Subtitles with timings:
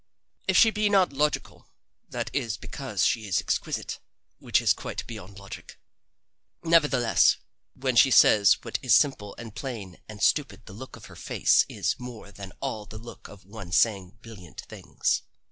[0.47, 1.67] If she be not logical,
[2.09, 3.99] that is because she is exquisite,
[4.39, 5.77] which is quite beyond logic.
[6.63, 7.37] Nevertheless,
[7.75, 11.67] when she says what is simple and plain and stupid the look of her face
[11.69, 15.21] is more than all the look of one saying brilliant things.